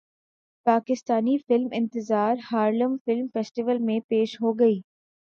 [0.65, 4.79] Pakistani film انتظار Harlem film festival میں پیش ہوگی